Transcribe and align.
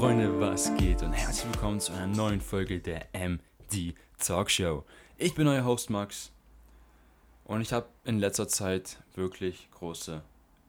Freunde, 0.00 0.40
was 0.40 0.74
geht? 0.76 1.02
Und 1.02 1.12
herzlich 1.12 1.52
willkommen 1.52 1.78
zu 1.78 1.92
einer 1.92 2.06
neuen 2.06 2.40
Folge 2.40 2.80
der 2.80 3.08
MD 3.12 3.94
Talk 4.18 4.50
Show. 4.50 4.82
Ich 5.18 5.34
bin 5.34 5.46
euer 5.46 5.66
Host 5.66 5.90
Max 5.90 6.32
und 7.44 7.60
ich 7.60 7.74
habe 7.74 7.86
in 8.04 8.18
letzter 8.18 8.48
Zeit 8.48 8.96
wirklich 9.14 9.68
große 9.72 10.22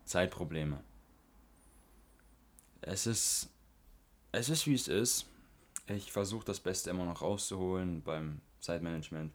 Zeitprobleme. 0.04 0.84
Es 2.82 3.08
ist, 3.08 3.50
es 4.34 4.50
ist 4.50 4.68
wie 4.68 4.74
es 4.74 4.90
ist. 4.90 5.30
Ich 5.88 6.12
versuche 6.12 6.44
das 6.44 6.60
Beste 6.60 6.90
immer 6.90 7.06
noch 7.06 7.22
rauszuholen 7.22 8.02
beim 8.02 8.42
Zeitmanagement. 8.60 9.32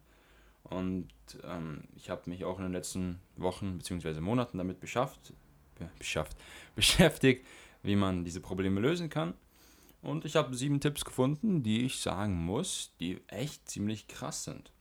Und 0.61 1.07
ähm, 1.43 1.85
ich 1.95 2.11
habe 2.11 2.29
mich 2.29 2.45
auch 2.45 2.59
in 2.59 2.65
den 2.65 2.73
letzten 2.73 3.19
Wochen 3.35 3.79
bzw. 3.79 4.21
Monaten 4.21 4.59
damit 4.59 4.79
beschafft, 4.79 5.33
beschafft, 5.97 6.37
beschäftigt, 6.75 7.47
wie 7.81 7.95
man 7.95 8.23
diese 8.23 8.41
Probleme 8.41 8.79
lösen 8.79 9.09
kann. 9.09 9.33
Und 10.07 10.23
ich 10.23 10.37
habe 10.37 10.55
sieben 10.55 10.79
Tipps 10.79 11.03
gefunden, 11.03 11.63
die 11.63 11.83
ich 11.83 11.99
sagen 11.99 12.33
muss, 12.33 12.93
die 13.01 13.19
echt 13.27 13.69
ziemlich 13.69 14.07
krass 14.07 14.45
sind. 14.45 14.71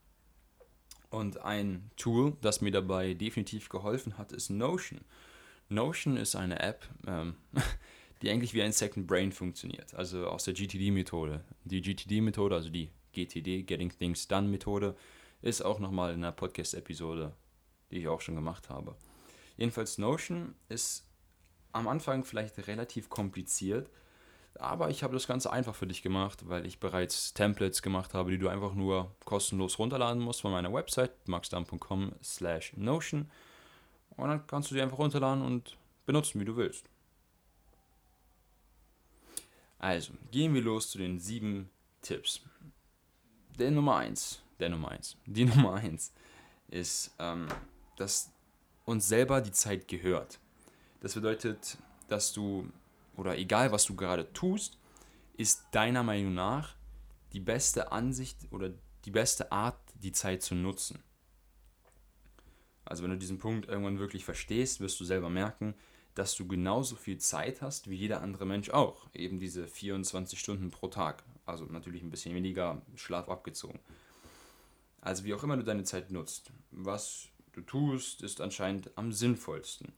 Und 1.10 1.40
ein 1.40 1.90
Tool, 1.96 2.36
das 2.42 2.60
mir 2.60 2.70
dabei 2.70 3.12
definitiv 3.12 3.68
geholfen 3.68 4.18
hat, 4.18 4.30
ist 4.30 4.50
Notion. 4.50 5.00
Notion 5.68 6.16
ist 6.16 6.36
eine 6.36 6.60
App, 6.60 6.88
ähm, 7.08 7.34
die 8.22 8.30
eigentlich 8.30 8.54
wie 8.54 8.62
ein 8.62 8.70
Second 8.70 9.08
Brain 9.08 9.32
funktioniert, 9.32 9.96
also 9.96 10.28
aus 10.28 10.44
der 10.44 10.54
GTD-Methode. 10.54 11.42
Die 11.64 11.80
GTD-Methode, 11.80 12.54
also 12.54 12.70
die 12.70 12.92
GTD, 13.12 13.64
Getting 13.64 13.90
Things 13.90 14.28
Done-Methode, 14.28 14.94
ist 15.42 15.60
auch 15.60 15.80
nochmal 15.80 16.14
in 16.14 16.22
einer 16.22 16.30
Podcast-Episode, 16.30 17.34
die 17.90 17.98
ich 17.98 18.06
auch 18.06 18.20
schon 18.20 18.36
gemacht 18.36 18.70
habe. 18.70 18.94
Jedenfalls 19.56 19.98
Notion 19.98 20.54
ist 20.68 21.04
am 21.72 21.88
Anfang 21.88 22.22
vielleicht 22.22 22.68
relativ 22.68 23.08
kompliziert, 23.08 23.90
aber 24.60 24.90
ich 24.90 25.02
habe 25.02 25.14
das 25.14 25.26
Ganze 25.26 25.52
einfach 25.52 25.74
für 25.74 25.86
dich 25.86 26.02
gemacht, 26.02 26.48
weil 26.48 26.66
ich 26.66 26.80
bereits 26.80 27.34
Templates 27.34 27.82
gemacht 27.82 28.14
habe, 28.14 28.30
die 28.30 28.38
du 28.38 28.48
einfach 28.48 28.74
nur 28.74 29.14
kostenlos 29.24 29.78
runterladen 29.78 30.22
musst 30.22 30.40
von 30.40 30.52
meiner 30.52 30.72
Website 30.72 31.12
maxdam.com 31.26 32.12
slash 32.22 32.72
notion 32.76 33.30
und 34.16 34.28
dann 34.28 34.46
kannst 34.46 34.70
du 34.70 34.74
die 34.74 34.80
einfach 34.80 34.98
runterladen 34.98 35.44
und 35.44 35.76
benutzen, 36.06 36.40
wie 36.40 36.44
du 36.44 36.56
willst. 36.56 36.88
Also, 39.78 40.12
gehen 40.30 40.54
wir 40.54 40.62
los 40.62 40.90
zu 40.90 40.98
den 40.98 41.18
sieben 41.18 41.68
Tipps. 42.00 42.40
Der 43.58 43.70
Nummer 43.70 43.96
1, 43.96 44.42
der 44.58 44.70
Nummer 44.70 44.90
1, 44.90 45.16
die 45.26 45.44
Nummer 45.46 45.74
1 45.74 46.12
ist, 46.68 47.14
ähm, 47.18 47.46
dass 47.96 48.30
uns 48.84 49.06
selber 49.08 49.40
die 49.40 49.52
Zeit 49.52 49.88
gehört. 49.88 50.38
Das 51.00 51.14
bedeutet, 51.14 51.76
dass 52.08 52.32
du, 52.32 52.68
oder 53.16 53.38
egal 53.38 53.72
was 53.72 53.84
du 53.84 53.96
gerade 53.96 54.32
tust, 54.32 54.78
ist 55.36 55.64
deiner 55.72 56.02
Meinung 56.02 56.34
nach 56.34 56.74
die 57.32 57.40
beste 57.40 57.92
Ansicht 57.92 58.38
oder 58.50 58.72
die 59.04 59.10
beste 59.10 59.52
Art, 59.52 59.78
die 59.94 60.12
Zeit 60.12 60.42
zu 60.42 60.54
nutzen. 60.54 61.02
Also 62.84 63.02
wenn 63.02 63.10
du 63.10 63.18
diesen 63.18 63.38
Punkt 63.38 63.68
irgendwann 63.68 63.98
wirklich 63.98 64.24
verstehst, 64.24 64.80
wirst 64.80 64.98
du 65.00 65.04
selber 65.04 65.28
merken, 65.28 65.74
dass 66.14 66.34
du 66.34 66.46
genauso 66.46 66.96
viel 66.96 67.18
Zeit 67.18 67.60
hast 67.60 67.90
wie 67.90 67.96
jeder 67.96 68.22
andere 68.22 68.46
Mensch 68.46 68.70
auch. 68.70 69.06
Eben 69.12 69.38
diese 69.38 69.66
24 69.66 70.38
Stunden 70.38 70.70
pro 70.70 70.88
Tag. 70.88 71.22
Also 71.44 71.66
natürlich 71.66 72.02
ein 72.02 72.10
bisschen 72.10 72.34
weniger 72.34 72.80
Schlaf 72.94 73.28
abgezogen. 73.28 73.80
Also 75.00 75.24
wie 75.24 75.34
auch 75.34 75.42
immer 75.42 75.56
du 75.56 75.62
deine 75.62 75.84
Zeit 75.84 76.10
nutzt. 76.10 76.50
Was 76.70 77.28
du 77.52 77.60
tust, 77.60 78.22
ist 78.22 78.40
anscheinend 78.40 78.96
am 78.96 79.12
sinnvollsten. 79.12 79.92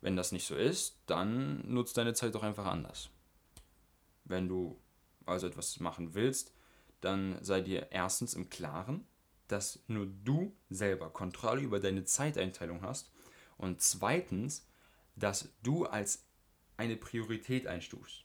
Wenn 0.00 0.16
das 0.16 0.32
nicht 0.32 0.46
so 0.46 0.54
ist, 0.54 0.98
dann 1.06 1.68
nutzt 1.72 1.96
deine 1.96 2.14
Zeit 2.14 2.34
doch 2.34 2.42
einfach 2.42 2.66
anders. 2.66 3.10
Wenn 4.24 4.48
du 4.48 4.80
also 5.26 5.46
etwas 5.46 5.80
machen 5.80 6.14
willst, 6.14 6.52
dann 7.00 7.42
sei 7.42 7.60
dir 7.60 7.88
erstens 7.90 8.34
im 8.34 8.48
Klaren, 8.48 9.06
dass 9.48 9.80
nur 9.86 10.06
du 10.06 10.54
selber 10.68 11.10
Kontrolle 11.10 11.62
über 11.62 11.80
deine 11.80 12.04
Zeiteinteilung 12.04 12.82
hast 12.82 13.10
und 13.56 13.80
zweitens, 13.80 14.66
dass 15.16 15.48
du 15.62 15.86
als 15.86 16.24
eine 16.76 16.96
Priorität 16.96 17.66
einstufst. 17.66 18.24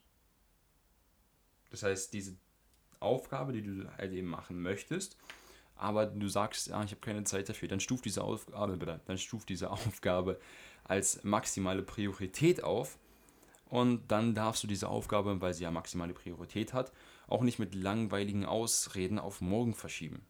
Das 1.71 1.83
heißt, 1.83 2.13
diese 2.13 2.35
Aufgabe, 2.99 3.51
die 3.51 3.63
du 3.63 3.91
halt 3.97 4.13
eben 4.13 4.27
machen 4.27 4.61
möchtest, 4.61 5.17
aber 5.83 6.05
du 6.05 6.29
sagst, 6.29 6.67
ja, 6.67 6.81
ich 6.81 6.91
habe 6.91 7.01
keine 7.01 7.25
Zeit 7.25 7.49
dafür, 7.49 7.67
dann 7.67 7.81
stuft 7.81 8.05
diese 8.05 8.23
Aufgabe, 8.23 9.01
dann 9.05 9.17
stuft 9.17 9.49
diese 9.49 9.69
Aufgabe 9.69 10.39
als 10.85 11.25
maximale 11.25 11.83
Priorität 11.83 12.63
auf. 12.63 12.97
Und 13.65 14.09
dann 14.09 14.33
darfst 14.33 14.63
du 14.63 14.67
diese 14.67 14.87
Aufgabe, 14.87 15.41
weil 15.41 15.53
sie 15.53 15.63
ja 15.63 15.71
maximale 15.71 16.13
Priorität 16.13 16.71
hat, 16.73 16.93
auch 17.27 17.41
nicht 17.41 17.59
mit 17.59 17.75
langweiligen 17.75 18.45
Ausreden 18.45 19.19
auf 19.19 19.41
morgen 19.41 19.73
verschieben, 19.73 20.25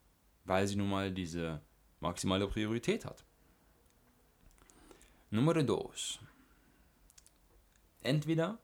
weil 0.46 0.66
sie 0.66 0.76
nun 0.76 0.90
mal 0.90 1.12
diese 1.12 1.62
maximale 2.00 2.48
Priorität 2.48 3.06
hat. 3.06 3.24
Nummer 5.30 5.54
2. 5.54 6.20
Entweder 8.02 8.58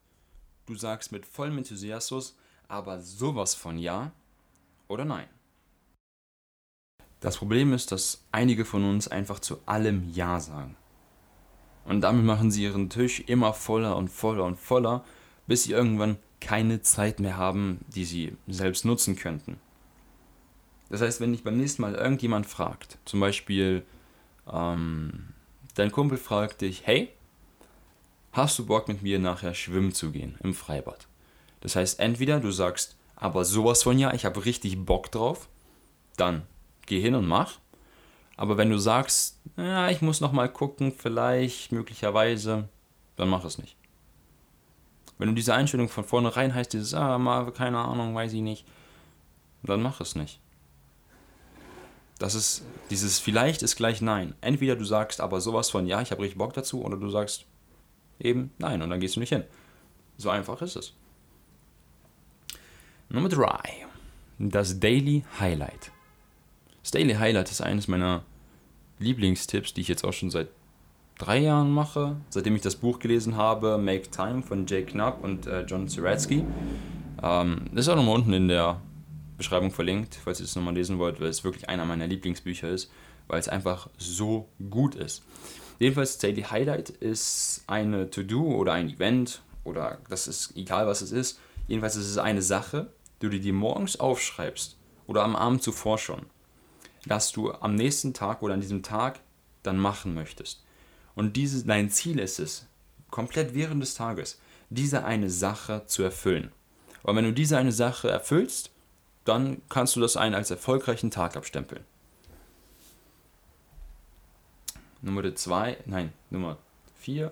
du 0.66 0.74
sagst 0.74 1.12
mit 1.12 1.28
vollem 1.28 1.60
Enthusiasmus, 1.60 2.36
aber 2.68 3.00
sowas 3.00 3.54
von 3.54 3.78
ja 3.78 4.12
oder 4.88 5.06
nein. 5.06 5.28
Das 7.20 7.38
Problem 7.38 7.74
ist, 7.74 7.92
dass 7.92 8.24
einige 8.32 8.66
von 8.66 8.84
uns 8.84 9.08
einfach 9.08 9.40
zu 9.40 9.60
allem 9.66 10.10
Ja 10.14 10.40
sagen. 10.40 10.76
Und 11.86 12.02
damit 12.02 12.24
machen 12.24 12.52
sie 12.52 12.64
ihren 12.64 12.90
Tisch 12.90 13.22
immer 13.22 13.54
voller 13.54 13.98
und 13.98 14.10
voller 14.10 14.46
und 14.46 14.58
voller, 14.58 15.04
bis 15.48 15.64
sie 15.64 15.72
irgendwann 15.72 16.18
keine 16.40 16.82
Zeit 16.82 17.20
mehr 17.20 17.38
haben, 17.38 17.80
die 17.88 18.06
sie 18.06 18.38
selbst 18.48 18.86
nutzen 18.86 19.16
könnten. 19.16 19.58
Das 20.90 21.02
heißt, 21.02 21.20
wenn 21.20 21.32
dich 21.32 21.44
beim 21.44 21.58
nächsten 21.58 21.82
Mal 21.82 21.96
irgendjemand 21.96 22.46
fragt, 22.46 22.98
zum 23.06 23.20
Beispiel 23.20 23.84
ähm, 24.52 25.30
dein 25.76 25.92
Kumpel 25.92 26.18
fragt 26.18 26.62
dich, 26.62 26.86
hey, 26.86 27.10
hast 28.32 28.58
du 28.60 28.66
Bock 28.66 28.88
mit 28.88 29.02
mir 29.02 29.20
nachher 29.20 29.54
schwimmen 29.54 29.94
zu 29.94 30.12
gehen 30.12 30.38
im 30.42 30.54
Freibad? 30.54 31.08
Das 31.62 31.76
heißt, 31.76 32.00
entweder 32.00 32.40
du 32.40 32.52
sagst, 32.52 32.96
aber 33.16 33.46
sowas 33.46 33.84
von 33.84 34.00
ja, 34.00 34.14
ich 34.14 34.26
habe 34.26 34.46
richtig 34.46 34.86
Bock 34.86 35.12
drauf, 35.12 35.50
dann 36.16 36.44
geh 36.90 37.00
hin 37.00 37.16
und 37.16 37.28
mach. 37.28 37.60
Aber 38.36 38.58
wenn 38.58 38.70
du 38.70 38.78
sagst, 38.78 39.40
ja, 39.58 39.90
ich 39.90 40.02
muss 40.02 40.22
noch 40.22 40.32
mal 40.32 40.50
gucken, 40.50 40.92
vielleicht, 40.92 41.72
möglicherweise, 41.72 42.68
dann 43.16 43.30
mach 43.30 43.46
es 43.46 43.58
nicht. 43.58 43.76
Wenn 45.18 45.30
du 45.30 45.36
diese 45.36 45.54
Einstellung 45.54 45.90
von 45.90 46.04
vornherein 46.04 46.54
heißt, 46.54 46.74
dieses, 46.74 46.94
ah, 46.94 47.18
mal, 47.18 47.52
keine 47.52 47.80
Ahnung, 47.80 48.16
weiß 48.16 48.34
ich 48.34 48.42
nicht, 48.42 48.66
dann 49.64 49.82
mach 49.82 50.00
es 50.00 50.16
nicht. 50.16 50.40
Das 52.18 52.36
ist, 52.36 52.64
dieses 52.90 53.20
vielleicht 53.20 53.62
ist 53.62 53.76
gleich 53.76 54.02
nein. 54.02 54.36
Entweder 54.42 54.76
du 54.76 54.86
sagst 54.86 55.22
aber 55.22 55.42
sowas 55.42 55.70
von, 55.70 55.88
ja, 55.88 56.02
ich 56.02 56.12
habe 56.12 56.22
richtig 56.22 56.38
Bock 56.38 56.54
dazu, 56.54 56.84
oder 56.84 56.98
du 56.98 57.10
sagst 57.10 57.46
eben 58.20 58.52
nein 58.58 58.82
und 58.82 58.90
dann 58.90 59.00
gehst 59.00 59.16
du 59.16 59.20
nicht 59.20 59.30
hin. 59.30 59.44
So 60.18 60.30
einfach 60.30 60.62
ist 60.62 60.76
es. 60.76 60.94
Nummer 63.10 63.30
3. 63.30 63.60
Das 64.38 64.80
Daily 64.80 65.26
Highlight. 65.40 65.92
Daily 66.92 67.14
Highlight 67.14 67.52
ist 67.52 67.62
eines 67.62 67.88
meiner 67.88 68.24
Lieblingstipps, 69.00 69.74
die 69.74 69.82
ich 69.82 69.88
jetzt 69.88 70.04
auch 70.04 70.14
schon 70.14 70.32
seit 70.32 70.50
drei 71.18 71.38
Jahren 71.38 71.70
mache, 71.70 72.16
seitdem 72.30 72.56
ich 72.56 72.62
das 72.62 72.76
Buch 72.76 73.00
gelesen 73.00 73.36
habe, 73.36 73.78
Make 73.78 74.10
Time 74.10 74.42
von 74.42 74.66
Jay 74.66 74.84
Knapp 74.84 75.24
und 75.24 75.46
äh, 75.46 75.62
John 75.64 75.88
Zeratsky. 75.88 76.44
Ähm, 77.22 77.62
das 77.74 77.86
ist 77.86 77.90
auch 77.90 77.96
nochmal 77.96 78.16
unten 78.16 78.34
in 78.34 78.48
der 78.48 78.82
Beschreibung 79.38 79.72
verlinkt, 79.72 80.18
falls 80.24 80.40
ihr 80.40 80.46
es 80.46 80.56
nochmal 80.56 80.74
lesen 80.74 80.98
wollt, 80.98 81.20
weil 81.22 81.28
es 81.28 81.44
wirklich 81.44 81.70
einer 81.70 81.86
meiner 81.86 82.08
Lieblingsbücher 82.08 82.70
ist, 82.70 82.92
weil 83.28 83.40
es 83.40 83.50
einfach 83.50 83.90
so 83.98 84.50
gut 84.70 84.96
ist. 84.96 85.24
Jedenfalls, 85.78 86.18
Daily 86.18 86.42
Highlight 86.42 86.90
ist 86.90 87.64
eine 87.68 88.10
To-Do 88.10 88.56
oder 88.56 88.74
ein 88.74 88.90
Event 88.90 89.42
oder 89.64 90.00
das 90.10 90.28
ist 90.28 90.58
egal, 90.58 90.88
was 90.88 91.02
es 91.02 91.12
ist. 91.12 91.40
Jedenfalls 91.68 91.96
ist 91.96 92.10
es 92.10 92.18
eine 92.18 92.42
Sache, 92.42 92.92
die 93.22 93.30
du 93.30 93.40
dir 93.40 93.54
morgens 93.54 94.00
aufschreibst 94.00 94.78
oder 95.08 95.24
am 95.24 95.36
Abend 95.36 95.62
zuvor 95.62 95.98
schon 95.98 96.26
das 97.10 97.32
du 97.32 97.52
am 97.52 97.76
nächsten 97.76 98.14
Tag 98.14 98.42
oder 98.42 98.54
an 98.54 98.62
diesem 98.62 98.84
Tag 98.84 99.20
dann 99.64 99.78
machen 99.78 100.14
möchtest. 100.14 100.64
Und 101.16 101.36
diese, 101.36 101.66
dein 101.66 101.90
Ziel 101.90 102.20
ist 102.20 102.40
es, 102.40 102.68
komplett 103.10 103.54
während 103.54 103.82
des 103.82 103.96
Tages, 103.96 104.40
diese 104.70 105.04
eine 105.04 105.30
Sache 105.30 105.84
zu 105.88 106.04
erfüllen. 106.04 106.52
Und 107.04 107.16
wenn 107.16 107.26
du 107.26 107.34
diese 107.34 107.58
eine 107.58 107.72
Sache 107.72 108.10
erfüllst, 108.10 108.72
dann 109.26 109.62
kannst 109.70 109.96
du 109.96 110.00
das 110.00 110.18
einen 110.18 110.36
als 110.36 110.52
erfolgreichen 110.52 111.12
Tag 111.12 111.36
abstempeln. 111.36 111.84
Nummer 115.02 115.34
2, 115.34 115.78
nein, 115.86 116.14
Nummer 116.30 116.58
4. 117.00 117.32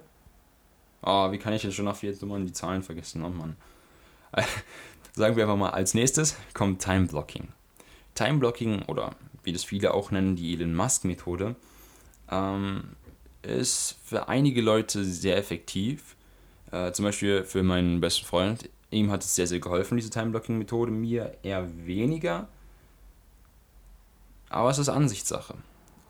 Oh, 1.04 1.08
ah, 1.08 1.32
wie 1.32 1.38
kann 1.38 1.54
ich 1.54 1.64
jetzt 1.64 1.76
schon 1.76 1.86
nach 1.86 1.96
vier 1.96 2.16
Nummern 2.22 2.46
die 2.46 2.54
Zahlen 2.54 2.82
vergessen? 2.82 3.24
Oh 3.24 3.30
Mann. 3.30 3.56
Sagen 5.14 5.36
wir 5.36 5.44
einfach 5.44 5.58
mal, 5.58 5.70
als 5.70 5.94
nächstes 5.94 6.36
kommt 6.54 6.82
Time 6.82 7.06
Blocking. 7.06 7.50
Time 8.16 8.40
Blocking 8.40 8.82
oder 8.84 9.16
wie 9.48 9.54
das 9.54 9.64
viele 9.64 9.94
auch 9.94 10.12
nennen, 10.12 10.36
die 10.36 10.54
Elon 10.54 10.76
Musk-Methode, 10.76 11.56
ähm, 12.30 12.84
ist 13.42 13.96
für 14.04 14.28
einige 14.28 14.62
Leute 14.62 15.06
sehr 15.06 15.38
effektiv. 15.38 16.18
Äh, 16.72 16.92
zum 16.92 17.06
Beispiel 17.06 17.46
für 17.46 17.64
meinen 17.64 18.02
besten 18.02 18.26
Freund. 18.26 18.70
Ihm 18.92 19.10
hat 19.10 19.24
es 19.24 19.36
sehr, 19.36 19.48
sehr 19.48 19.62
geholfen, 19.62 19.96
diese 19.96 20.10
Time-Blocking-Methode, 20.10 20.92
mir 20.92 21.38
eher 21.44 21.66
weniger. 21.86 22.50
Aber 24.50 24.70
es 24.70 24.80
ist 24.80 24.90
Ansichtssache. 24.90 25.56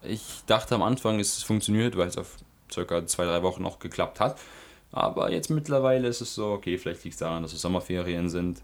Ich 0.02 0.42
dachte 0.48 0.74
am 0.74 0.82
Anfang, 0.82 1.20
es 1.20 1.44
funktioniert, 1.44 1.96
weil 1.96 2.08
es 2.08 2.18
auf 2.18 2.38
circa 2.72 3.06
zwei, 3.06 3.26
drei 3.26 3.44
Wochen 3.44 3.62
noch 3.62 3.78
geklappt 3.78 4.20
hat. 4.20 4.40
Aber 4.92 5.32
jetzt 5.32 5.52
mittlerweile 5.52 6.08
ist 6.08 6.22
es 6.22 6.34
so, 6.34 6.48
okay, 6.54 6.80
vielleicht 6.80 7.04
liegt 7.04 7.14
es 7.14 7.20
daran, 7.20 7.44
dass 7.44 7.54
es 7.54 7.62
Sommerferien 7.62 8.30
sind. 8.30 8.64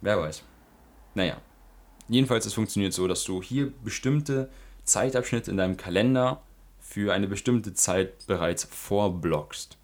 Wer 0.00 0.18
weiß. 0.18 0.42
Naja. 1.14 1.36
Jedenfalls, 2.08 2.46
es 2.46 2.54
funktioniert 2.54 2.92
so, 2.92 3.08
dass 3.08 3.24
du 3.24 3.42
hier 3.42 3.72
bestimmte 3.84 4.48
Zeitabschnitte 4.84 5.50
in 5.50 5.56
deinem 5.56 5.76
Kalender 5.76 6.42
für 6.80 7.12
eine 7.12 7.26
bestimmte 7.26 7.74
Zeit 7.74 8.26
bereits 8.26 8.64
vorblockst. 8.64 9.76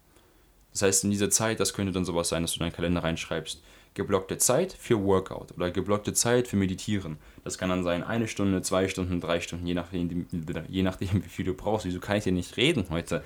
Das 0.71 0.81
heißt, 0.81 1.03
in 1.03 1.11
dieser 1.11 1.29
Zeit, 1.29 1.59
das 1.59 1.73
könnte 1.73 1.91
dann 1.91 2.05
sowas 2.05 2.29
sein, 2.29 2.41
dass 2.41 2.53
du 2.53 2.59
in 2.59 2.61
deinen 2.61 2.75
Kalender 2.75 3.03
reinschreibst, 3.03 3.61
geblockte 3.93 4.37
Zeit 4.37 4.73
für 4.73 5.03
Workout 5.03 5.51
oder 5.51 5.69
geblockte 5.69 6.13
Zeit 6.13 6.47
für 6.47 6.55
Meditieren. 6.55 7.17
Das 7.43 7.57
kann 7.57 7.69
dann 7.69 7.83
sein 7.83 8.03
eine 8.03 8.27
Stunde, 8.27 8.61
zwei 8.61 8.87
Stunden, 8.87 9.21
drei 9.21 9.39
Stunden, 9.39 9.67
je 9.67 9.75
nachdem, 9.75 10.25
je 10.67 10.83
nachdem 10.83 11.23
wie 11.23 11.29
viel 11.29 11.45
du 11.45 11.53
brauchst. 11.53 11.85
Wieso 11.85 11.99
kann 11.99 12.17
ich 12.17 12.23
dir 12.23 12.31
nicht 12.31 12.57
reden 12.57 12.85
heute? 12.89 13.23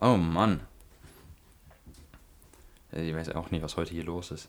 Oh 0.00 0.16
Mann. 0.16 0.60
Ich 2.90 3.14
weiß 3.14 3.30
auch 3.30 3.50
nicht, 3.50 3.62
was 3.62 3.76
heute 3.76 3.92
hier 3.92 4.04
los 4.04 4.32
ist. 4.32 4.48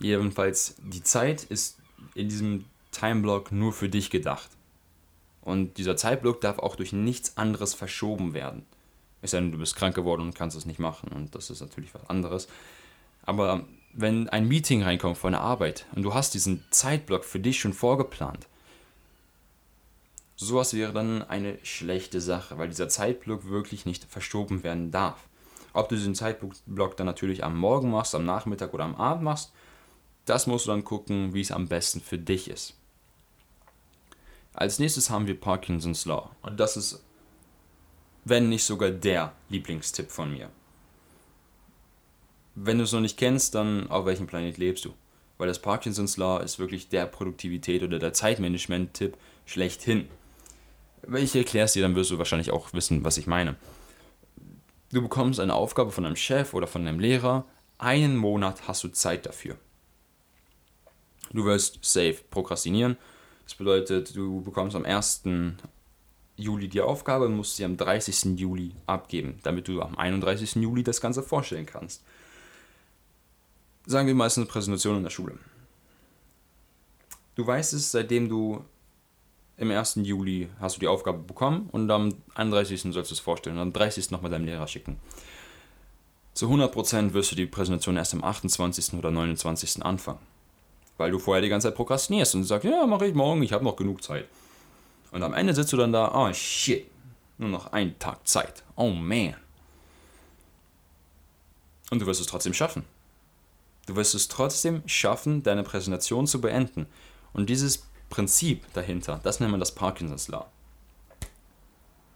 Jedenfalls, 0.00 0.74
die 0.78 1.04
Zeit 1.04 1.44
ist 1.44 1.78
in 2.14 2.28
diesem 2.28 2.64
Timeblock 2.90 3.52
nur 3.52 3.72
für 3.72 3.88
dich 3.88 4.10
gedacht. 4.10 4.50
Und 5.42 5.78
dieser 5.78 5.96
Zeitblock 5.96 6.40
darf 6.40 6.58
auch 6.58 6.76
durch 6.76 6.92
nichts 6.92 7.36
anderes 7.36 7.74
verschoben 7.74 8.32
werden. 8.32 8.64
Es 9.22 9.32
sei 9.32 9.40
denn, 9.40 9.52
du 9.52 9.58
bist 9.58 9.76
krank 9.76 9.94
geworden 9.94 10.22
und 10.22 10.34
kannst 10.34 10.56
es 10.56 10.66
nicht 10.66 10.78
machen. 10.78 11.10
Und 11.12 11.34
das 11.34 11.50
ist 11.50 11.60
natürlich 11.60 11.94
was 11.94 12.08
anderes. 12.08 12.48
Aber 13.24 13.64
wenn 13.92 14.28
ein 14.28 14.48
Meeting 14.48 14.82
reinkommt 14.82 15.18
von 15.18 15.32
der 15.32 15.40
Arbeit 15.40 15.86
und 15.94 16.02
du 16.02 16.14
hast 16.14 16.34
diesen 16.34 16.64
Zeitblock 16.70 17.24
für 17.24 17.40
dich 17.40 17.60
schon 17.60 17.72
vorgeplant, 17.72 18.46
sowas 20.36 20.74
wäre 20.74 20.92
dann 20.92 21.22
eine 21.22 21.58
schlechte 21.62 22.20
Sache, 22.20 22.58
weil 22.58 22.68
dieser 22.68 22.88
Zeitblock 22.88 23.48
wirklich 23.48 23.86
nicht 23.86 24.04
verschoben 24.04 24.62
werden 24.62 24.90
darf. 24.90 25.18
Ob 25.72 25.88
du 25.88 25.94
diesen 25.94 26.14
Zeitblock 26.14 26.96
dann 26.96 27.06
natürlich 27.06 27.44
am 27.44 27.56
Morgen 27.56 27.90
machst, 27.90 28.14
am 28.14 28.24
Nachmittag 28.24 28.74
oder 28.74 28.84
am 28.84 28.96
Abend 28.96 29.24
machst, 29.24 29.52
das 30.24 30.46
musst 30.46 30.66
du 30.66 30.70
dann 30.70 30.84
gucken, 30.84 31.34
wie 31.34 31.40
es 31.40 31.50
am 31.50 31.68
besten 31.68 32.00
für 32.00 32.18
dich 32.18 32.48
ist. 32.48 32.74
Als 34.54 34.78
nächstes 34.78 35.10
haben 35.10 35.26
wir 35.26 35.38
Parkinson's 35.38 36.04
Law. 36.04 36.30
Und 36.42 36.60
das 36.60 36.76
ist, 36.76 37.02
wenn 38.24 38.48
nicht 38.48 38.64
sogar 38.64 38.90
der 38.90 39.32
Lieblingstipp 39.48 40.10
von 40.10 40.30
mir. 40.30 40.50
Wenn 42.54 42.78
du 42.78 42.84
es 42.84 42.92
noch 42.92 43.00
nicht 43.00 43.16
kennst, 43.16 43.54
dann 43.54 43.88
auf 43.90 44.04
welchem 44.04 44.26
Planet 44.26 44.58
lebst 44.58 44.84
du? 44.84 44.92
Weil 45.38 45.48
das 45.48 45.60
Parkinson's 45.60 46.18
Law 46.18 46.38
ist 46.38 46.58
wirklich 46.58 46.88
der 46.88 47.06
Produktivität 47.06 47.82
oder 47.82 47.98
der 47.98 48.12
Zeitmanagement-Tipp 48.12 49.16
schlechthin. 49.46 50.08
Wenn 51.02 51.24
ich 51.24 51.34
erkläre 51.34 51.64
es 51.64 51.72
dir, 51.72 51.82
dann 51.82 51.96
wirst 51.96 52.10
du 52.10 52.18
wahrscheinlich 52.18 52.52
auch 52.52 52.72
wissen, 52.74 53.04
was 53.04 53.16
ich 53.16 53.26
meine. 53.26 53.56
Du 54.92 55.00
bekommst 55.00 55.40
eine 55.40 55.54
Aufgabe 55.54 55.90
von 55.90 56.04
deinem 56.04 56.16
Chef 56.16 56.52
oder 56.52 56.66
von 56.66 56.84
deinem 56.84 57.00
Lehrer. 57.00 57.46
Einen 57.78 58.16
Monat 58.16 58.68
hast 58.68 58.84
du 58.84 58.88
Zeit 58.88 59.24
dafür. 59.24 59.56
Du 61.32 61.44
wirst 61.44 61.78
safe 61.82 62.18
prokrastinieren. 62.30 62.96
Das 63.44 63.54
bedeutet, 63.54 64.14
du 64.14 64.40
bekommst 64.42 64.76
am 64.76 64.84
1. 64.84 65.22
Juli 66.36 66.68
die 66.68 66.80
Aufgabe 66.80 67.26
und 67.26 67.36
musst 67.36 67.56
sie 67.56 67.64
am 67.64 67.76
30. 67.76 68.38
Juli 68.38 68.72
abgeben, 68.86 69.38
damit 69.42 69.68
du 69.68 69.82
am 69.82 69.96
31. 69.96 70.56
Juli 70.56 70.82
das 70.82 71.00
Ganze 71.00 71.22
vorstellen 71.22 71.66
kannst. 71.66 72.02
Sagen 73.86 74.06
wir 74.06 74.14
meistens 74.14 74.48
Präsentation 74.48 74.96
in 74.98 75.02
der 75.02 75.10
Schule. 75.10 75.38
Du 77.34 77.46
weißt 77.46 77.72
es, 77.72 77.90
seitdem 77.90 78.28
du 78.28 78.64
im 79.56 79.70
1. 79.70 80.00
Juli 80.02 80.48
hast 80.60 80.76
du 80.76 80.80
die 80.80 80.88
Aufgabe 80.88 81.18
bekommen 81.18 81.68
und 81.72 81.90
am 81.90 82.14
31. 82.34 82.82
sollst 82.92 83.10
du 83.10 83.14
es 83.14 83.20
vorstellen 83.20 83.56
und 83.56 83.62
am 83.62 83.72
30. 83.72 84.10
nochmal 84.10 84.30
deinem 84.30 84.46
Lehrer 84.46 84.66
schicken. 84.66 84.98
Zu 86.34 86.48
100% 86.48 87.12
wirst 87.12 87.32
du 87.32 87.36
die 87.36 87.46
Präsentation 87.46 87.96
erst 87.96 88.14
am 88.14 88.24
28. 88.24 88.94
oder 88.94 89.10
29. 89.10 89.84
anfangen. 89.84 90.31
Weil 90.98 91.10
du 91.10 91.18
vorher 91.18 91.42
die 91.42 91.48
ganze 91.48 91.68
Zeit 91.68 91.76
prokrastinierst 91.76 92.34
und 92.34 92.44
sagst, 92.44 92.64
ja, 92.64 92.86
mache 92.86 93.06
ich 93.06 93.14
morgen, 93.14 93.42
ich 93.42 93.52
habe 93.52 93.64
noch 93.64 93.76
genug 93.76 94.02
Zeit. 94.02 94.26
Und 95.10 95.22
am 95.22 95.34
Ende 95.34 95.54
sitzt 95.54 95.72
du 95.72 95.76
dann 95.76 95.92
da, 95.92 96.12
oh 96.14 96.32
shit, 96.32 96.86
nur 97.38 97.50
noch 97.50 97.72
ein 97.72 97.98
Tag 97.98 98.26
Zeit. 98.26 98.62
Oh 98.76 98.90
man. 98.90 99.34
Und 101.90 102.00
du 102.00 102.06
wirst 102.06 102.20
es 102.20 102.26
trotzdem 102.26 102.54
schaffen. 102.54 102.84
Du 103.86 103.96
wirst 103.96 104.14
es 104.14 104.28
trotzdem 104.28 104.82
schaffen, 104.86 105.42
deine 105.42 105.62
Präsentation 105.62 106.26
zu 106.26 106.40
beenden. 106.40 106.86
Und 107.32 107.50
dieses 107.50 107.84
Prinzip 108.08 108.64
dahinter, 108.74 109.20
das 109.22 109.40
nennt 109.40 109.50
man 109.50 109.60
das 109.60 109.74
Parkinson's 109.74 110.28
Law. 110.28 110.46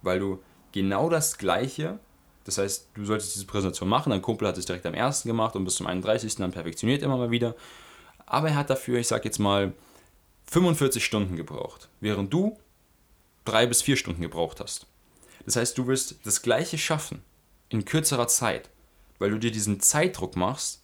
Weil 0.02 0.20
du 0.20 0.43
genau 0.73 1.11
das 1.11 1.38
Gleiche, 1.38 1.99
das 2.44 2.58
heißt, 2.58 2.88
du 2.94 3.05
solltest 3.05 3.34
diese 3.34 3.46
Präsentation 3.46 3.88
machen, 3.88 4.11
dein 4.11 4.23
Kumpel 4.23 4.46
hat 4.46 4.56
es 4.56 4.67
direkt 4.67 4.87
am 4.87 4.94
1. 4.94 5.25
gemacht 5.25 5.56
und 5.56 5.64
bis 5.64 5.76
zum 5.76 5.87
31. 5.87 6.37
dann 6.37 6.52
perfektioniert 6.52 7.02
immer 7.02 7.17
mal 7.17 7.31
wieder. 7.31 7.55
Aber 8.26 8.49
er 8.49 8.56
hat 8.56 8.70
dafür, 8.70 8.99
ich 8.99 9.08
sag 9.08 9.25
jetzt 9.25 9.38
mal, 9.38 9.73
45 10.50 11.05
Stunden 11.05 11.37
gebraucht, 11.37 11.88
während 12.00 12.32
du 12.32 12.58
drei 13.44 13.67
bis 13.67 13.82
vier 13.82 13.96
Stunden 13.96 14.23
gebraucht 14.23 14.61
hast. 14.61 14.87
Das 15.44 15.56
heißt, 15.56 15.78
du 15.78 15.87
wirst 15.87 16.17
das 16.25 16.43
Gleiche 16.43 16.78
schaffen 16.78 17.23
in 17.69 17.84
kürzerer 17.84 18.28
Zeit, 18.28 18.69
weil 19.19 19.31
du 19.31 19.38
dir 19.38 19.50
diesen 19.50 19.81
Zeitdruck 19.81 20.37
machst, 20.37 20.82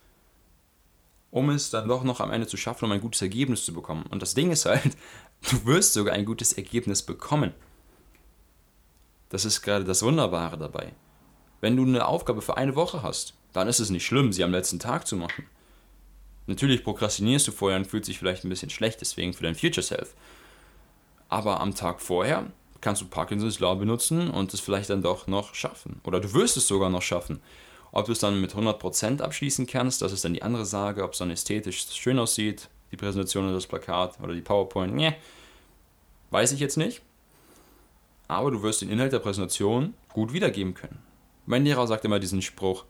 um 1.31 1.51
es 1.51 1.71
dann 1.71 1.89
doch 1.89 2.05
noch 2.05 2.21
am 2.21 2.31
Ende 2.31 2.47
zu 2.47 2.57
schaffen, 2.57 2.85
um 2.85 2.93
ein 2.93 3.01
gutes 3.01 3.23
Ergebnis 3.23 3.65
zu 3.65 3.73
bekommen. 3.73 4.05
Und 4.11 4.23
das 4.23 4.35
Ding 4.35 4.51
ist 4.51 4.67
halt, 4.67 4.97
du 5.51 5.65
wirst 5.65 5.95
sogar 5.95 6.15
ein 6.15 6.25
gutes 6.25 6.53
Ergebnis 6.53 7.03
bekommen. 7.03 7.53
Das 9.31 9.45
ist 9.45 9.63
gerade 9.63 9.85
das 9.85 10.03
Wunderbare 10.03 10.59
dabei. 10.59 10.93
Wenn 11.61 11.77
du 11.77 11.85
eine 11.85 12.07
Aufgabe 12.07 12.43
für 12.43 12.57
eine 12.57 12.77
Woche 12.77 13.03
hast, 13.03 13.35
dann 13.53 13.69
ist 13.69 13.81
es 13.81 13.91
nicht 13.91 14.05
schlimm, 14.05 14.33
sie 14.33 14.45
am 14.45 14.53
letzten 14.53 14.79
Tag 14.79 15.07
zu 15.07 15.17
machen. 15.17 15.47
Natürlich 16.47 16.83
prokrastinierst 16.83 17.47
du 17.49 17.53
vorher 17.53 17.79
und 17.79 17.87
fühlst 17.87 18.09
dich 18.09 18.19
vielleicht 18.19 18.45
ein 18.45 18.49
bisschen 18.49 18.71
schlecht, 18.71 19.01
deswegen 19.01 19.33
für 19.33 19.45
dein 19.45 19.55
Future 19.55 19.83
Self. 19.83 20.15
Aber 21.29 21.61
am 21.61 21.75
Tag 21.75 22.01
vorher 22.01 22.47
kannst 22.81 23.01
du 23.01 23.07
Parkinson's 23.07 23.61
Law 23.61 23.75
benutzen 23.75 24.29
und 24.29 24.53
es 24.53 24.61
vielleicht 24.61 24.91
dann 24.91 25.03
doch 25.03 25.27
noch 25.27 25.55
schaffen. 25.55 26.01
Oder 26.05 26.21
du 26.21 26.35
wirst 26.35 26.57
es 26.57 26.67
sogar 26.67 26.91
noch 26.91 27.03
schaffen. 27.03 27.41
Ob 27.93 28.07
du 28.07 28.13
es 28.13 28.19
dann 28.19 28.41
mit 28.41 28.55
100% 28.55 29.21
abschließen 29.21 29.67
kannst, 29.67 30.03
das 30.03 30.13
ist 30.13 30.25
dann 30.25 30.35
die 30.35 30.43
andere 30.43 30.67
Sage, 30.67 31.05
ob 31.05 31.13
es 31.13 31.19
dann 31.19 31.31
ästhetisch 31.31 31.87
schön 31.93 32.19
aussieht, 32.19 32.69
die 32.91 32.97
Präsentation 32.97 33.45
oder 33.45 33.55
das 33.55 33.67
Plakat 33.67 34.19
oder 34.21 34.35
die 34.35 34.41
PowerPoint, 34.41 34.95
nee, 34.95 35.15
weiß 36.31 36.53
ich 36.53 36.61
jetzt 36.61 36.77
nicht. 36.77 37.03
Aber 38.29 38.51
du 38.51 38.63
wirst 38.63 38.83
den 38.83 38.91
Inhalt 38.91 39.13
der 39.13 39.19
Präsentation 39.19 39.95
gut 40.13 40.33
wiedergeben 40.33 40.75
können. 40.75 41.03
Mein 41.47 41.65
Lehrer 41.65 41.87
sagt 41.87 42.05
immer 42.05 42.19
diesen 42.19 42.41
Spruch, 42.41 42.85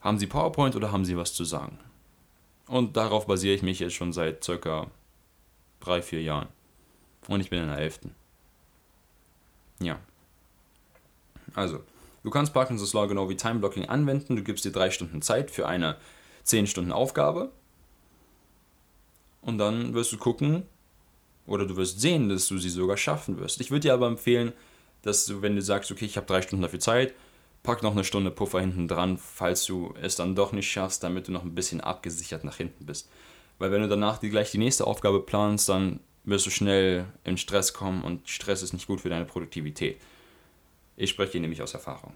haben 0.00 0.18
Sie 0.18 0.26
PowerPoint 0.26 0.76
oder 0.76 0.92
haben 0.92 1.04
Sie 1.04 1.16
was 1.16 1.32
zu 1.32 1.44
sagen? 1.44 1.78
Und 2.68 2.96
darauf 2.96 3.26
basiere 3.26 3.54
ich 3.54 3.62
mich 3.62 3.80
jetzt 3.80 3.94
schon 3.94 4.12
seit 4.12 4.44
circa 4.44 4.86
drei, 5.80 6.02
vier 6.02 6.22
Jahren. 6.22 6.48
Und 7.26 7.40
ich 7.40 7.50
bin 7.50 7.62
in 7.62 7.68
der 7.68 7.78
11. 7.78 8.00
Ja. 9.80 9.98
Also, 11.54 11.82
Du 12.28 12.30
kannst 12.30 12.52
Parkinson's 12.52 12.92
Law 12.92 13.06
genau 13.06 13.28
wie 13.30 13.36
Time 13.36 13.60
Blocking 13.60 13.86
anwenden. 13.86 14.36
Du 14.36 14.42
gibst 14.42 14.64
dir 14.64 14.70
drei 14.70 14.90
Stunden 14.90 15.22
Zeit 15.22 15.50
für 15.50 15.66
eine 15.66 15.96
10 16.44 16.66
Stunden 16.66 16.92
Aufgabe. 16.92 17.50
Und 19.40 19.58
dann 19.58 19.94
wirst 19.94 20.12
du 20.12 20.18
gucken, 20.18 20.64
oder 21.46 21.64
du 21.64 21.76
wirst 21.76 22.00
sehen, 22.00 22.28
dass 22.28 22.48
du 22.48 22.58
sie 22.58 22.68
sogar 22.68 22.96
schaffen 22.96 23.38
wirst. 23.38 23.60
Ich 23.60 23.70
würde 23.70 23.88
dir 23.88 23.94
aber 23.94 24.08
empfehlen, 24.08 24.52
dass 25.00 25.24
du, 25.26 25.40
wenn 25.40 25.56
du 25.56 25.62
sagst, 25.62 25.90
okay, 25.90 26.04
ich 26.04 26.16
habe 26.16 26.26
drei 26.26 26.42
Stunden 26.42 26.62
dafür 26.62 26.80
Zeit, 26.80 27.14
pack 27.68 27.82
noch 27.82 27.92
eine 27.92 28.04
Stunde 28.04 28.30
Puffer 28.30 28.60
hinten 28.60 28.88
dran, 28.88 29.18
falls 29.18 29.66
du 29.66 29.92
es 30.00 30.16
dann 30.16 30.34
doch 30.34 30.52
nicht 30.52 30.72
schaffst, 30.72 31.02
damit 31.02 31.28
du 31.28 31.32
noch 31.32 31.42
ein 31.42 31.54
bisschen 31.54 31.82
abgesichert 31.82 32.42
nach 32.42 32.56
hinten 32.56 32.86
bist. 32.86 33.10
Weil 33.58 33.70
wenn 33.70 33.82
du 33.82 33.88
danach 33.90 34.16
die, 34.16 34.30
gleich 34.30 34.50
die 34.50 34.56
nächste 34.56 34.86
Aufgabe 34.86 35.20
planst, 35.20 35.68
dann 35.68 36.00
wirst 36.24 36.46
du 36.46 36.50
schnell 36.50 37.04
in 37.24 37.36
Stress 37.36 37.74
kommen 37.74 38.04
und 38.04 38.26
Stress 38.26 38.62
ist 38.62 38.72
nicht 38.72 38.86
gut 38.86 39.02
für 39.02 39.10
deine 39.10 39.26
Produktivität. 39.26 40.00
Ich 40.96 41.10
spreche 41.10 41.32
hier 41.32 41.42
nämlich 41.42 41.60
aus 41.60 41.74
Erfahrung. 41.74 42.14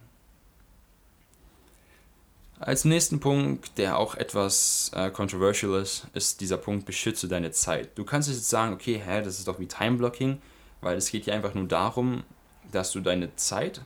Als 2.58 2.86
nächsten 2.86 3.20
Punkt, 3.20 3.76
der 3.76 3.98
auch 3.98 4.14
etwas 4.14 4.90
äh, 4.94 5.10
controversial 5.10 5.78
ist, 5.82 6.06
ist 6.14 6.40
dieser 6.40 6.56
Punkt, 6.56 6.86
beschütze 6.86 7.28
deine 7.28 7.50
Zeit. 7.50 7.90
Du 7.98 8.06
kannst 8.06 8.30
jetzt 8.30 8.48
sagen, 8.48 8.72
okay, 8.72 9.02
hä, 9.04 9.20
das 9.20 9.38
ist 9.38 9.48
doch 9.48 9.60
wie 9.60 9.68
Time 9.68 9.98
Blocking, 9.98 10.40
weil 10.80 10.96
es 10.96 11.10
geht 11.10 11.24
hier 11.24 11.34
einfach 11.34 11.52
nur 11.52 11.68
darum, 11.68 12.24
dass 12.70 12.90
du 12.92 13.00
deine 13.00 13.36
Zeit 13.36 13.82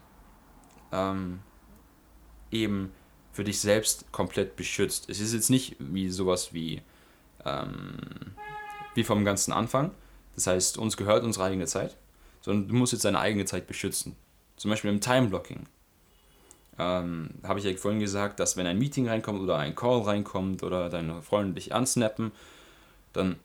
ähm, 0.92 1.40
eben 2.50 2.93
für 3.33 3.45
dich 3.45 3.61
selbst 3.61 4.11
komplett 4.12 4.57
beschützt. 4.57 5.11
Es 5.11 5.21
ist 5.21 5.35
jetzt 5.35 5.50
nicht 5.50 5.76
wie 5.79 6.09
sowas 6.09 6.55
wie, 6.55 6.81
ähm, 7.45 7.99
wie 8.95 9.05
vom 9.05 9.25
ganzen 9.25 9.53
Anfang. 9.53 9.91
Das 10.35 10.47
heißt, 10.47 10.79
uns 10.79 10.97
gehört 10.97 11.25
unsere 11.25 11.45
eigene 11.45 11.67
Zeit, 11.67 11.97
sondern 12.41 12.69
du 12.69 12.75
musst 12.75 12.93
jetzt 12.93 13.05
deine 13.05 13.21
eigene 13.21 13.45
Zeit 13.45 13.67
beschützen. 13.67 14.17
Zum 14.57 14.71
Beispiel 14.71 14.91
im 14.91 15.00
Time-Blocking. 15.00 15.67
ähm, 16.79 17.31
habe 17.43 17.59
ich 17.59 17.65
ja 17.65 17.75
vorhin 17.76 18.00
gesagt, 18.00 18.38
dass 18.41 18.57
wenn 18.57 18.67
ein 18.67 18.79
Meeting 18.79 19.09
reinkommt 19.09 19.41
oder 19.41 19.57
ein 19.57 19.75
Call 19.75 20.03
reinkommt 20.03 20.62
oder 20.62 20.88
deine 20.88 21.23
Freunde 21.23 21.55
dich 21.55 21.75
ansnappen, 21.75 22.33
dann 23.12 23.37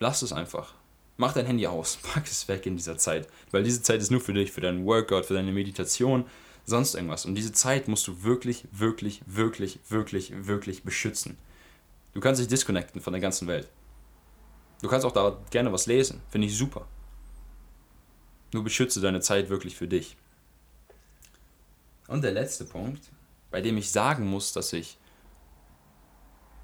lass 0.00 0.22
es 0.22 0.32
einfach. 0.32 0.74
Mach 1.16 1.32
dein 1.32 1.46
Handy 1.46 1.66
aus, 1.66 1.98
pack 2.14 2.26
es 2.26 2.48
weg 2.48 2.66
in 2.66 2.76
dieser 2.76 2.98
Zeit, 2.98 3.28
weil 3.50 3.62
diese 3.62 3.82
Zeit 3.82 4.00
ist 4.00 4.10
nur 4.10 4.20
für 4.20 4.34
dich, 4.34 4.52
für 4.52 4.60
deinen 4.60 4.84
Workout, 4.84 5.26
für 5.26 5.34
deine 5.34 5.52
Meditation, 5.52 6.24
sonst 6.64 6.94
irgendwas. 6.94 7.26
Und 7.26 7.34
diese 7.34 7.52
Zeit 7.52 7.88
musst 7.88 8.06
du 8.06 8.22
wirklich, 8.22 8.64
wirklich, 8.70 9.22
wirklich, 9.26 9.78
wirklich, 9.88 10.46
wirklich 10.46 10.82
beschützen. 10.82 11.36
Du 12.12 12.20
kannst 12.20 12.40
dich 12.40 12.48
disconnecten 12.48 13.00
von 13.00 13.12
der 13.12 13.20
ganzen 13.20 13.48
Welt. 13.48 13.68
Du 14.80 14.88
kannst 14.88 15.06
auch 15.06 15.12
da 15.12 15.38
gerne 15.50 15.72
was 15.72 15.86
lesen, 15.86 16.20
finde 16.30 16.46
ich 16.46 16.56
super. 16.56 16.86
Nur 18.52 18.64
beschütze 18.64 19.00
deine 19.00 19.20
Zeit 19.20 19.48
wirklich 19.48 19.76
für 19.76 19.88
dich. 19.88 20.16
Und 22.06 22.22
der 22.22 22.32
letzte 22.32 22.64
Punkt, 22.64 23.02
bei 23.50 23.60
dem 23.60 23.76
ich 23.76 23.90
sagen 23.90 24.26
muss, 24.26 24.52
dass 24.52 24.72
ich 24.72 24.98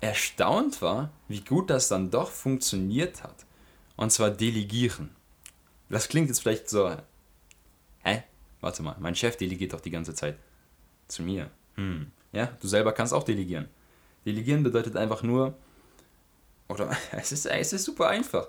erstaunt 0.01 0.83
war, 0.83 1.11
wie 1.29 1.41
gut 1.41 1.71
das 1.71 1.89
dann 1.89 2.11
doch 2.11 2.31
funktioniert 2.31 3.23
hat. 3.23 3.47
Und 3.97 4.11
zwar 4.11 4.31
delegieren. 4.31 5.15
Das 5.89 6.09
klingt 6.09 6.29
jetzt 6.29 6.41
vielleicht 6.41 6.69
so, 6.69 6.97
hä? 8.05 8.23
Warte 8.61 8.83
mal, 8.83 8.97
mein 8.99 9.15
Chef 9.15 9.37
delegiert 9.37 9.73
doch 9.73 9.81
die 9.81 9.91
ganze 9.91 10.15
Zeit 10.15 10.37
zu 11.09 11.23
mir. 11.23 11.51
Hm. 11.77 12.11
Ja, 12.33 12.47
du 12.61 12.69
selber 12.69 12.93
kannst 12.93 13.13
auch 13.13 13.25
delegieren. 13.25 13.69
Delegieren 14.25 14.63
bedeutet 14.63 14.97
einfach 14.97 15.23
nur, 15.23 15.55
oder 16.69 16.97
es 17.13 17.33
ist, 17.33 17.47
es 17.47 17.73
ist 17.73 17.85
super 17.85 18.09
einfach. 18.09 18.47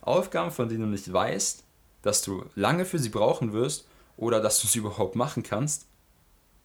Aufgaben, 0.00 0.50
von 0.50 0.68
denen 0.68 0.82
du 0.82 0.86
nicht 0.86 1.12
weißt, 1.12 1.64
dass 2.02 2.22
du 2.22 2.46
lange 2.54 2.84
für 2.84 2.98
sie 2.98 3.10
brauchen 3.10 3.52
wirst 3.52 3.86
oder 4.16 4.40
dass 4.40 4.60
du 4.60 4.66
sie 4.66 4.78
überhaupt 4.78 5.14
machen 5.14 5.42
kannst, 5.42 5.86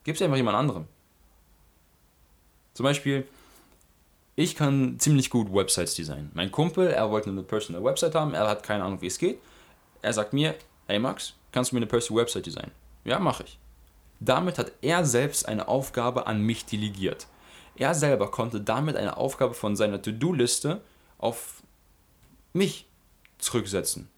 gib 0.03 0.17
sie 0.17 0.23
einfach 0.23 0.37
jemand 0.37 0.57
anderem. 0.57 0.85
Zum 2.73 2.85
Beispiel, 2.85 3.27
ich 4.35 4.55
kann 4.55 4.99
ziemlich 4.99 5.29
gut 5.29 5.53
Websites 5.53 5.95
designen. 5.95 6.31
Mein 6.33 6.51
Kumpel, 6.51 6.87
er 6.87 7.09
wollte 7.09 7.29
eine 7.29 7.43
Personal 7.43 7.83
Website 7.83 8.15
haben, 8.15 8.33
er 8.33 8.47
hat 8.47 8.63
keine 8.63 8.83
Ahnung, 8.83 9.01
wie 9.01 9.07
es 9.07 9.17
geht. 9.17 9.39
Er 10.01 10.13
sagt 10.13 10.33
mir, 10.33 10.55
hey 10.87 10.99
Max, 10.99 11.33
kannst 11.51 11.71
du 11.71 11.75
mir 11.75 11.79
eine 11.79 11.87
Personal 11.87 12.23
Website 12.23 12.45
designen? 12.45 12.71
Ja, 13.05 13.19
mache 13.19 13.43
ich. 13.43 13.59
Damit 14.19 14.57
hat 14.57 14.71
er 14.81 15.05
selbst 15.05 15.47
eine 15.47 15.67
Aufgabe 15.67 16.27
an 16.27 16.41
mich 16.41 16.65
delegiert. 16.65 17.27
Er 17.75 17.93
selber 17.93 18.31
konnte 18.31 18.59
damit 18.59 18.95
eine 18.95 19.17
Aufgabe 19.17 19.53
von 19.53 19.75
seiner 19.75 20.01
To-Do-Liste 20.01 20.81
auf 21.17 21.61
mich 22.53 22.87
zurücksetzen. 23.37 24.09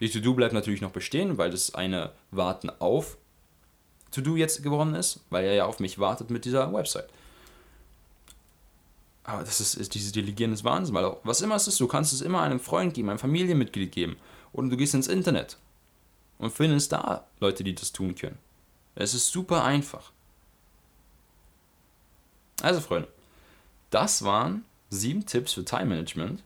Die 0.00 0.10
To-Do 0.10 0.34
bleibt 0.34 0.52
natürlich 0.54 0.80
noch 0.80 0.90
bestehen, 0.90 1.38
weil 1.38 1.50
das 1.50 1.74
eine 1.74 2.12
Warten 2.30 2.70
auf 2.78 3.16
To-Do 4.12 4.36
jetzt 4.36 4.62
geworden 4.62 4.94
ist, 4.94 5.20
weil 5.30 5.44
er 5.44 5.54
ja 5.54 5.64
auf 5.64 5.80
mich 5.80 5.98
wartet 5.98 6.30
mit 6.30 6.44
dieser 6.44 6.72
Website. 6.72 7.08
Aber 9.24 9.42
das 9.42 9.60
ist, 9.60 9.74
ist 9.74 9.94
dieses 9.94 10.12
Delegieren 10.12 10.50
des 10.50 10.64
Wahnsinn, 10.64 10.94
weil 10.94 11.04
auch, 11.04 11.18
was 11.22 11.40
immer 11.40 11.54
es 11.54 11.68
ist, 11.68 11.80
du 11.80 11.86
kannst 11.86 12.12
es 12.12 12.20
immer 12.20 12.42
einem 12.42 12.60
Freund 12.60 12.92
geben, 12.94 13.08
einem 13.08 13.18
Familienmitglied 13.18 13.92
geben. 13.92 14.16
Oder 14.52 14.68
du 14.68 14.76
gehst 14.76 14.94
ins 14.94 15.08
Internet 15.08 15.56
und 16.42 16.50
findest 16.50 16.90
da 16.90 17.24
Leute, 17.38 17.62
die 17.62 17.74
das 17.74 17.92
tun 17.92 18.16
können. 18.16 18.36
Es 18.96 19.14
ist 19.14 19.30
super 19.30 19.62
einfach. 19.62 20.10
Also 22.60 22.80
Freunde, 22.80 23.08
das 23.90 24.24
waren 24.24 24.64
sieben 24.90 25.24
Tipps 25.24 25.52
für 25.52 25.64
Time 25.64 25.86
Management. 25.86 26.42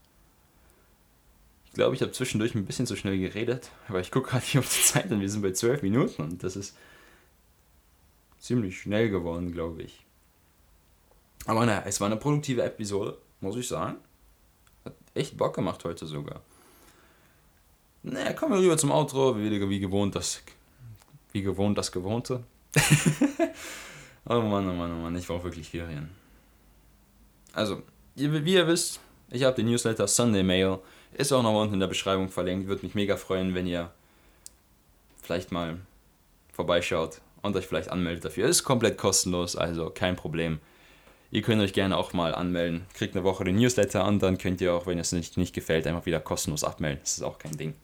Ich 1.65 1.73
glaube, 1.73 1.95
ich 1.95 2.03
habe 2.03 2.13
zwischendurch 2.13 2.55
ein 2.55 2.67
bisschen 2.67 2.87
zu 2.87 2.95
schnell 2.95 3.19
geredet, 3.19 3.71
aber 3.89 4.01
ich 4.01 4.11
gucke 4.11 4.31
gerade 4.31 4.45
hier 4.45 4.61
auf 4.61 4.69
die 4.69 4.83
Zeit 4.83 5.11
und 5.11 5.21
wir 5.21 5.31
sind 5.31 5.41
bei 5.41 5.53
zwölf 5.53 5.81
Minuten 5.81 6.23
und 6.23 6.45
das 6.45 6.57
ist 6.57 6.77
ziemlich 8.39 8.79
schnell 8.79 9.09
geworden, 9.09 9.53
glaube 9.53 9.83
ich. 9.83 10.05
Aber 11.47 11.65
naja, 11.65 11.85
es 11.87 12.03
war 12.03 12.07
eine 12.07 12.17
produktive 12.17 12.63
Episode, 12.63 13.17
muss 13.41 13.57
ich 13.57 13.67
sagen. 13.67 13.97
Hat 14.85 14.95
echt 15.15 15.39
Bock 15.39 15.55
gemacht 15.55 15.83
heute 15.85 16.07
sogar. 16.07 16.43
Naja, 18.09 18.33
kommen 18.35 18.53
wir 18.53 18.61
rüber 18.61 18.79
zum 18.79 18.93
Outro, 18.93 19.37
wie, 19.37 19.69
wie 19.69 19.81
gewohnt 19.81 20.15
das, 20.15 20.41
wie 21.33 21.43
gewohnt 21.43 21.77
das 21.77 21.91
Gewohnte. 21.91 22.45
oh 24.27 24.41
Mann, 24.43 24.69
oh 24.69 24.75
Mann, 24.75 24.93
oh 24.93 25.03
Mann, 25.03 25.17
ich 25.17 25.27
brauche 25.27 25.43
wirklich 25.43 25.71
Ferien. 25.71 26.09
Also, 27.53 27.83
wie 28.15 28.55
ihr 28.55 28.69
wisst, 28.69 29.01
ich 29.29 29.43
habe 29.43 29.57
den 29.57 29.67
Newsletter 29.67 30.07
Sunday 30.07 30.45
Mail. 30.45 30.79
Ist 31.15 31.33
auch 31.33 31.43
noch 31.43 31.61
unten 31.61 31.75
in 31.75 31.81
der 31.81 31.89
Beschreibung 31.89 32.29
verlinkt. 32.29 32.69
Würde 32.69 32.87
mich 32.87 32.95
mega 32.95 33.17
freuen, 33.17 33.57
wenn 33.57 33.67
ihr 33.67 33.91
vielleicht 35.21 35.51
mal 35.51 35.81
vorbeischaut 36.53 37.21
und 37.43 37.57
euch 37.57 37.67
vielleicht 37.67 37.91
anmeldet 37.91 38.25
dafür. 38.25 38.47
Ist 38.47 38.63
komplett 38.63 38.99
kostenlos, 38.99 39.57
also 39.57 39.91
kein 39.91 40.15
Problem. 40.15 40.61
Ihr 41.33 41.43
könnt 41.43 41.61
euch 41.61 41.73
gerne 41.73 41.97
auch 41.97 42.13
mal 42.13 42.37
anmelden. 42.37 42.87
Kriegt 42.95 43.17
eine 43.17 43.25
Woche 43.25 43.43
den 43.43 43.57
Newsletter 43.57 44.07
und 44.07 44.23
dann 44.23 44.39
könnt 44.39 44.61
ihr 44.61 44.75
auch, 44.75 44.87
wenn 44.87 45.01
es 45.01 45.11
nicht, 45.11 45.37
nicht 45.37 45.57
gefällt, 45.57 45.89
einfach 45.89 46.07
wieder 46.07 46.21
kostenlos 46.21 46.63
abmelden. 46.63 47.01
Das 47.03 47.15
ist 47.15 47.25
auch 47.25 47.39
kein 47.39 47.57
Ding. 47.57 47.75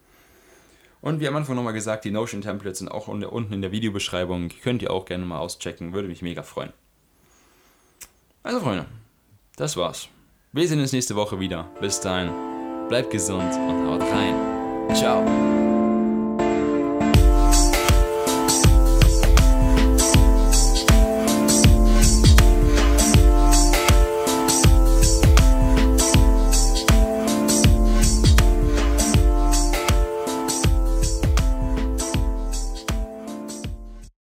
Und 1.03 1.19
wie 1.19 1.27
am 1.27 1.35
Anfang 1.35 1.57
nochmal 1.57 1.73
gesagt, 1.73 2.05
die 2.05 2.11
Notion 2.11 2.41
Templates 2.41 2.79
sind 2.79 2.87
auch 2.87 3.09
unten 3.09 3.53
in 3.53 3.61
der 3.61 3.73
Videobeschreibung. 3.73 4.47
Könnt 4.63 4.81
ihr 4.81 4.89
auch 4.89 5.03
gerne 5.03 5.25
mal 5.25 5.39
auschecken. 5.39 5.91
Würde 5.91 6.07
mich 6.07 6.21
mega 6.21 6.43
freuen. 6.43 6.71
Also 8.41 8.61
Freunde, 8.61 8.85
das 9.57 9.75
war's. 9.75 10.07
Wir 10.53 10.65
sehen 10.65 10.79
uns 10.79 10.93
nächste 10.93 11.17
Woche 11.17 11.41
wieder. 11.41 11.69
Bis 11.81 11.99
dahin, 11.99 12.31
bleibt 12.87 13.11
gesund 13.11 13.53
und 13.53 13.85
haut 13.85 14.01
rein. 14.01 14.95
Ciao. 14.95 15.62